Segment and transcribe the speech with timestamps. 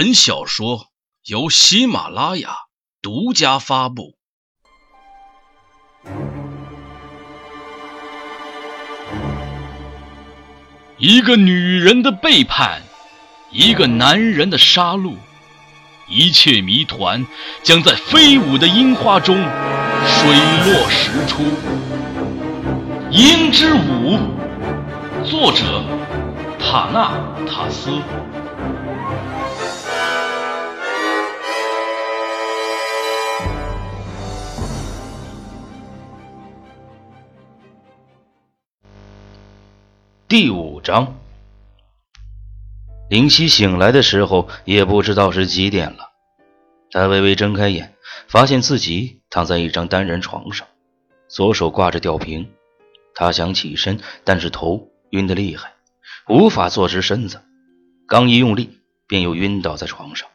[0.00, 0.86] 本小说
[1.24, 2.50] 由喜马拉雅
[3.02, 4.14] 独家发布。
[10.98, 12.82] 一个女人的背叛，
[13.50, 15.16] 一个男人的杀戮，
[16.08, 17.26] 一切谜团
[17.64, 20.30] 将在飞舞的樱花中水
[20.64, 21.42] 落石出。
[23.10, 24.16] 《樱之舞》，
[25.24, 25.82] 作者
[26.56, 27.18] 塔纳
[27.48, 27.90] 塔斯。
[40.40, 41.18] 第五章，
[43.10, 46.12] 林夕醒来的时候也不知道是几点了。
[46.92, 47.96] 他微微睁开眼，
[48.28, 50.68] 发现自己躺在一张单人床上，
[51.28, 52.48] 左手挂着吊瓶。
[53.16, 55.72] 他想起身，但是头晕得厉害，
[56.28, 57.42] 无法坐直身子。
[58.06, 60.28] 刚一用力，便又晕倒在床上。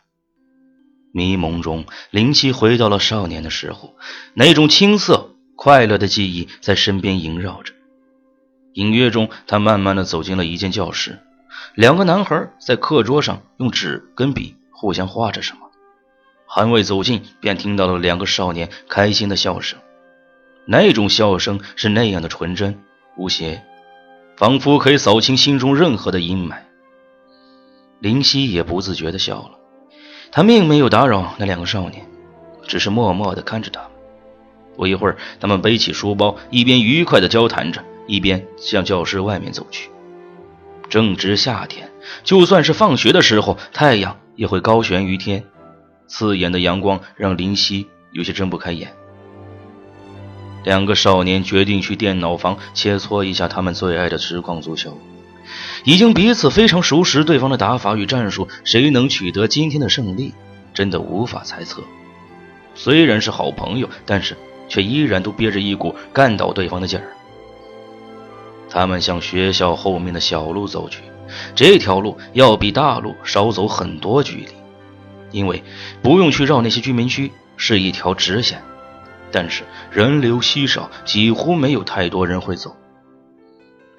[1.14, 3.96] 迷蒙中，林夕回到了少年的时候，
[4.34, 7.74] 那种青涩快乐的记忆在身边萦绕着。
[8.74, 11.20] 隐约中，他慢慢的走进了一间教室，
[11.76, 15.60] 两个男孩在课桌上用纸跟笔互相画着什么。
[16.46, 19.80] 还未走近，便听到了两个少年开心的笑声，
[20.66, 22.80] 那种笑声是那样的纯真
[23.18, 23.64] 无邪，
[24.38, 26.58] 仿佛可以扫清心中任何的阴霾。
[28.00, 29.52] 林夕也不自觉的笑了，
[30.32, 32.06] 他并没有打扰那两个少年，
[32.68, 33.92] 只是默默的看着他们。
[34.76, 37.84] 不一会儿，他们背起书包，一边愉快的交谈着。
[38.08, 39.90] 一边向教室外面走去。
[40.90, 41.90] 正值夏天，
[42.24, 45.44] 就算是放学的时候，太阳也会高悬于天，
[46.08, 48.94] 刺眼的阳光让林夕有些睁不开眼。
[50.64, 54.98] 两个少年决定去电脑房切磋一下他们最爱的实况足球，
[55.84, 60.34] 已经彼此非常熟识对方的打法与战术，谁能取得今天的胜利，
[60.74, 61.82] 真的无法猜测。
[62.76, 64.38] 虽然是好朋友，但是
[64.70, 67.13] 却依然都憋着一股干倒对方的劲儿。
[68.74, 71.04] 他们向学校后面的小路走去，
[71.54, 74.48] 这条路要比大路少走很多距离，
[75.30, 75.64] 因为
[76.02, 78.64] 不用去绕那些居民区，是一条直线。
[79.32, 82.76] 但是人流稀少，几乎没有太多人会走。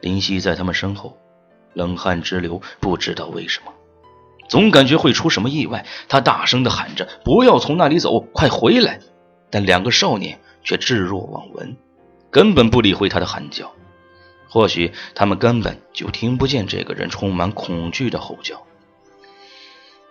[0.00, 1.16] 林夕在他们身后，
[1.74, 3.72] 冷汗直流，不知道为什么，
[4.48, 5.86] 总感觉会出什么意外。
[6.08, 8.98] 他大声的喊着：“不要从那里走，快回来！”
[9.50, 11.76] 但两个少年却置若罔闻，
[12.28, 13.70] 根本不理会他的喊叫。
[14.54, 18.62] 或许他们根本就听不见这个人充满恐惧的吼叫。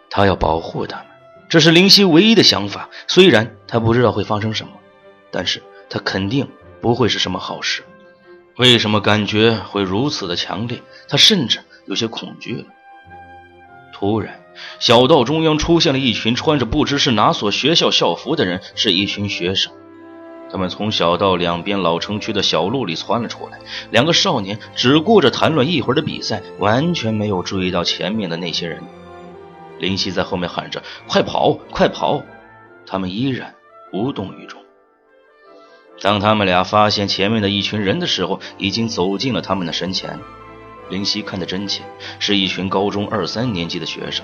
[0.09, 1.05] 他要保护他们，
[1.47, 2.89] 这是林夕唯一的想法。
[3.07, 4.73] 虽然他不知道会发生什么，
[5.31, 6.49] 但是他肯定
[6.81, 7.85] 不会是什么好事。
[8.57, 10.81] 为什么感觉会如此的强烈？
[11.07, 12.65] 他甚至有些恐惧了。
[13.93, 14.41] 突然，
[14.77, 19.71] 小道中央出现了一群穿着不知是哪所学校校服的人，是一群学生。
[20.53, 23.59] 他们从小道两边老城区的小路里窜了出来，
[23.89, 28.83] 两个少年只顾着谈论一会儿的比赛，完全没有注意到前面的那些人。
[29.79, 32.21] 林夕在后面喊着：“快跑，快跑！”
[32.85, 33.55] 他们依然
[33.93, 34.61] 无动于衷。
[35.99, 40.19] 当他们俩发现前面的一群人的时候，已经走进了他们的身前。
[40.87, 41.81] 林夕看得真切，
[42.19, 44.23] 是一群高中二三年级的学生，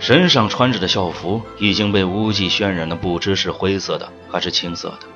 [0.00, 5.15] 身上穿着的校服已经被污迹渲染的不知是灰色的还是青色的。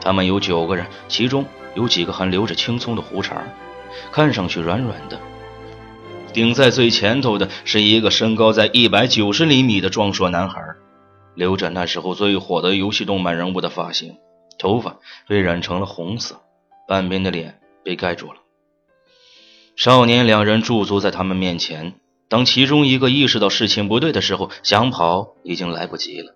[0.00, 1.44] 他们有九个人，其中
[1.74, 3.42] 有几个还留着青葱的胡茬，
[4.10, 5.20] 看上去软软的。
[6.32, 10.62] 顶在最前头的是一个身高在一百九十厘米的壮硕男孩，
[11.34, 14.16] 留着那时候最火的游戏动漫人物的发型，
[14.58, 14.96] 头发
[15.26, 16.40] 被染成了红色，
[16.86, 18.40] 半边的脸被盖住了。
[19.76, 21.94] 少年两人驻足在他们面前，
[22.28, 26.34] 当其中一个意识到事情不对的时候，想跑已经来不及了。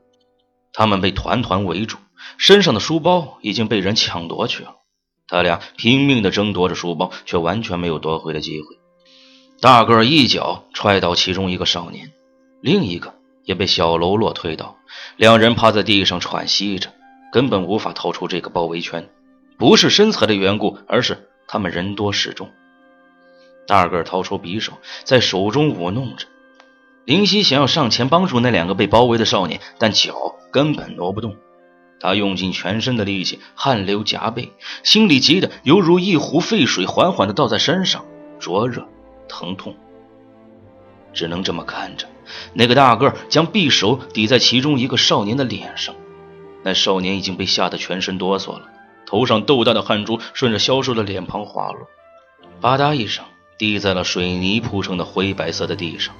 [0.72, 1.98] 他们被团团围住。
[2.38, 4.76] 身上的书包已经被人抢夺去了，
[5.28, 8.66] 他俩拼命地争夺着书包，却完全没有夺回的机会。
[9.60, 12.12] 大个一脚踹倒其中一个少年，
[12.60, 13.14] 另一个
[13.44, 14.76] 也被小喽啰推倒，
[15.16, 16.90] 两人趴在地上喘息着，
[17.32, 19.08] 根本无法逃出这个包围圈。
[19.56, 22.50] 不是身材的缘故，而是他们人多势众。
[23.66, 24.72] 大个掏出匕首，
[25.04, 26.26] 在手中舞弄着。
[27.04, 31.36] 林夕想要上前帮助那两个被包围的少年，但脚根本挪不动。
[32.04, 34.52] 他用尽全身的力气，汗流浃背，
[34.82, 38.04] 心里急得犹如一壶沸水缓缓地倒在身上，
[38.38, 38.86] 灼热、
[39.26, 39.74] 疼痛。
[41.14, 42.06] 只能这么看着，
[42.52, 45.94] 那个大个将匕首抵在其中一个少年的脸上，
[46.62, 48.68] 那少年已经被吓得全身哆嗦了，
[49.06, 51.88] 头上豆大的汗珠顺着消瘦的脸庞滑落，
[52.60, 53.24] 吧嗒一声
[53.56, 56.14] 滴在了水泥铺成的灰白色的地上。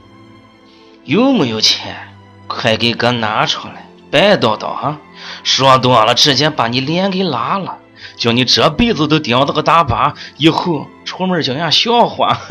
[1.04, 2.08] 有没有钱？
[2.46, 3.86] 快给哥拿出来！
[4.10, 4.98] 别叨叨哈，
[5.44, 7.78] 说多了直接把你脸给拉了，
[8.16, 12.36] 叫你这辈子都叼着个大疤，以后出门叫人笑话。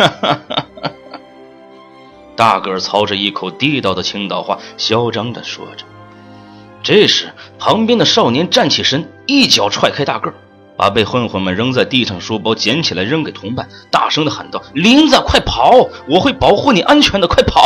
[2.37, 5.85] 大个操着一口地道的青岛话，嚣张的说着。
[6.81, 10.33] 这时，旁边的少年站起身，一脚踹开大个
[10.75, 15.87] 把被混混们扔在地上书包捡起来扔给同伴，大声的喊道：“林子，快跑！
[16.07, 17.61] 我会保护你安全的，快跑！”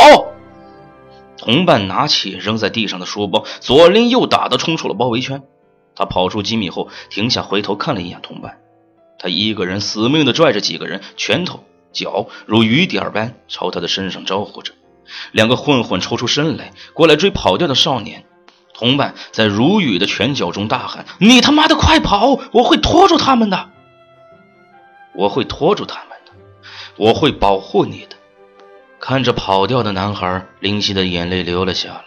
[1.38, 5.42] 同伴拿起扔在地上的书包，左拎右打的冲出了包围圈。
[5.94, 8.58] 他跑出几米后停下，回头看了一眼同伴，
[9.18, 14.74] 他一个人死命地拽着几个人，拳头脚如雨点般朝他的身上招呼着。
[15.32, 18.24] 两个混混抽出身来，过来追跑掉的少年。
[18.74, 22.38] 同伴在如雨的拳脚中大喊：“你他妈的快跑！
[22.52, 23.70] 我会拖住他们的，
[25.16, 26.32] 我会拖住他们的，
[26.96, 28.16] 我会保护你的。”
[29.08, 32.04] 看着跑掉的男孩，林夕的眼泪流了下来。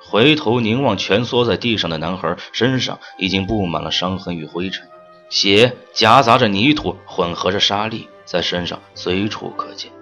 [0.00, 4.84] 回头凝望蜷缩在地上的男孩，身上已经布满了伤痕与灰尘，
[5.30, 9.92] 血夹杂着泥土，混合着沙粒，在身上随处可见。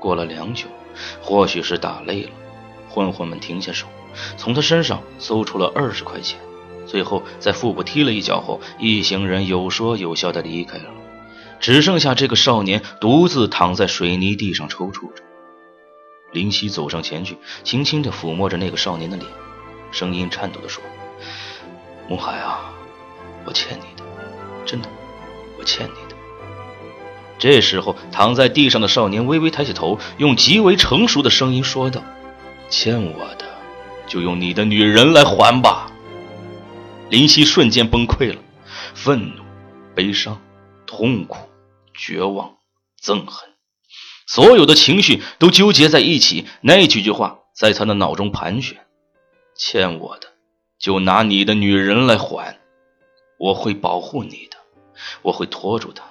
[0.00, 0.66] 过了良久，
[1.22, 2.30] 或许是打累了，
[2.88, 3.86] 混混们停下手。
[4.36, 6.40] 从他身上搜出了二十块钱，
[6.86, 10.90] 最后在腹部踢了一脚后，一行人有说有笑的离开了，
[11.60, 15.22] 只剩下这个少年独自躺在水泥地上抽搐着。
[16.32, 19.28] 林夕走上前去，轻轻地抚摸着那个少年的脸，
[19.92, 20.82] 声音颤抖地说
[22.08, 22.72] ：“木海啊，
[23.44, 24.04] 我欠你的，
[24.64, 24.88] 真的，
[25.58, 26.16] 我欠你的。”
[27.38, 32.02] 这时候，躺在地上的少年微微抬起头，用极为成熟的声音说道
[32.70, 33.44] ：“欠我的。”
[34.06, 35.88] 就用你的女人来还吧！
[37.10, 38.40] 林夕瞬间崩溃了，
[38.92, 39.42] 愤怒、
[39.94, 40.36] 悲伤、
[40.84, 41.48] 痛苦、
[42.00, 42.56] 绝望、
[42.98, 43.50] 憎恨，
[44.26, 46.46] 所有的情绪都纠结在一起。
[46.62, 48.78] 那几句话在他的脑中盘旋：
[49.54, 50.28] 欠我的，
[50.78, 52.58] 就拿你的女人来还，
[53.38, 54.56] 我会保护你的，
[55.20, 56.04] 我会拖住她。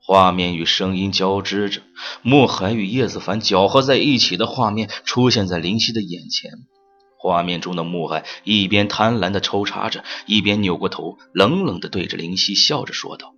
[0.00, 1.80] 画面与声音交织着，
[2.20, 6.50] 墨海与叶子凡搅和在一起的画面出现在林夕的眼前。
[7.20, 13.34] 画面中的墨海一边贪婪地抽插着，一边扭过头，冷冷地对着林夕笑着说道：“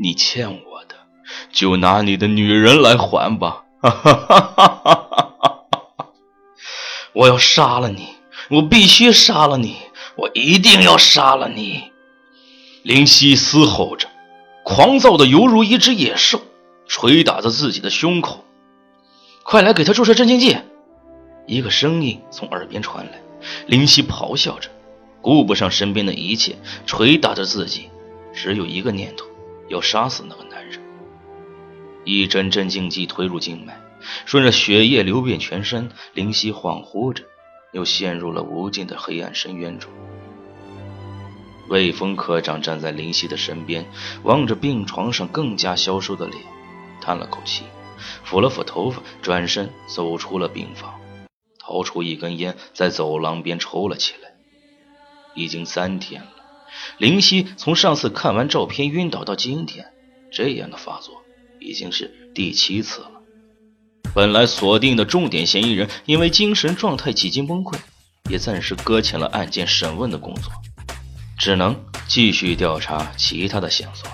[0.00, 0.94] 你欠我的，
[1.52, 3.64] 就拿你的女人来还吧！
[3.82, 6.06] 哈哈哈哈哈！
[7.12, 8.08] 我要杀了你，
[8.48, 9.76] 我必须杀了你，
[10.16, 11.90] 我一定要杀了你！”
[12.84, 14.08] 林夕嘶吼着。
[14.64, 16.42] 狂躁的犹如一只野兽，
[16.86, 18.44] 捶打着自己的胸口。
[19.42, 20.58] 快来给他注射镇静剂！
[21.46, 23.20] 一个声音从耳边传来。
[23.66, 24.68] 林夕咆哮着，
[25.22, 26.56] 顾不上身边的一切，
[26.86, 27.90] 捶打着自己，
[28.34, 29.24] 只有一个念头：
[29.68, 30.80] 要杀死那个男人。
[32.04, 33.80] 一针镇静剂推入静脉，
[34.24, 35.90] 顺着血液流遍全身。
[36.14, 37.24] 林夕恍惚着，
[37.72, 39.90] 又陷入了无尽的黑暗深渊中。
[41.68, 43.86] 魏峰科长站在林夕的身边，
[44.22, 46.42] 望着病床上更加消瘦的脸，
[47.02, 47.64] 叹了口气，
[48.26, 50.98] 抚了抚头发，转身走出了病房，
[51.58, 54.30] 掏出一根烟，在走廊边抽了起来。
[55.34, 56.37] 已经三天了，
[56.98, 59.86] 林夕从上次看完照片晕倒到今天，
[60.32, 61.14] 这样的发作
[61.60, 63.10] 已经是第七次了。
[64.14, 67.78] 本来锁定的重点嫌疑人，因为精神状态几近崩溃，
[68.30, 70.52] 也暂时搁浅了案件审问的工作。
[71.38, 74.10] 只能继续调查其他的线索。